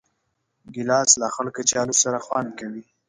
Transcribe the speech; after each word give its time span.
ګیلاس 0.73 1.09
له 1.21 1.27
خړ 1.33 1.47
کچالو 1.57 1.95
سره 2.03 2.17
خوند 2.25 2.49
کوي. 2.59 2.83